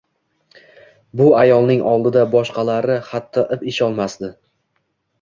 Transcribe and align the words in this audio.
Bu 1.21 1.27
ayolning 1.41 1.85
oldida 1.91 2.25
boshqalari 2.33 2.99
hatto 3.13 3.47
ip 3.59 3.71
esholmasdi 3.75 4.37